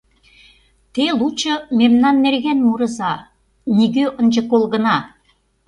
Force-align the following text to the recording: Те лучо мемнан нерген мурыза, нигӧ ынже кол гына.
Те 0.93 1.05
лучо 1.19 1.55
мемнан 1.79 2.15
нерген 2.25 2.59
мурыза, 2.67 3.13
нигӧ 3.75 4.05
ынже 4.19 4.41
кол 4.49 4.63
гына. 4.73 4.97